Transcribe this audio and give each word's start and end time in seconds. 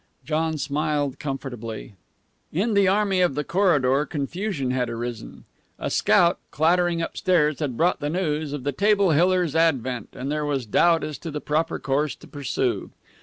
John 0.25 0.57
smiled 0.57 1.19
comfortably. 1.19 1.93
In 2.51 2.73
the 2.73 2.87
army 2.87 3.21
of 3.21 3.35
the 3.35 3.43
corridor 3.43 4.03
confusion 4.07 4.71
had 4.71 4.89
arisen. 4.89 5.43
A 5.77 5.91
scout, 5.91 6.39
clattering 6.49 7.03
upstairs, 7.03 7.59
had 7.59 7.77
brought 7.77 7.99
the 7.99 8.09
news 8.09 8.51
of 8.51 8.63
the 8.63 8.71
Table 8.71 9.11
Hillites' 9.11 9.53
advent, 9.53 10.09
and 10.13 10.31
there 10.31 10.43
was 10.43 10.65
doubt 10.65 11.03
as 11.03 11.19
to 11.19 11.29
the 11.29 11.39
proper 11.39 11.77
course 11.77 12.15
to 12.15 12.25
pursue. 12.25 12.89